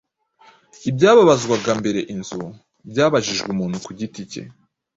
Ibyabazwaga 0.89 1.71
mbere 1.79 1.99
inzu 2.13 2.39
byabajijwe 2.91 3.47
umuntu 3.55 3.77
ku 3.85 3.91
giti 3.99 4.21
cye. 4.31 4.41